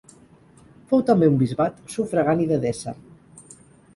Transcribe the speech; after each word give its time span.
Fou 0.93 1.03
també 1.09 1.27
un 1.33 1.35
bisbat, 1.41 1.77
sufragani 1.95 2.47
d'Edessa. 2.53 2.95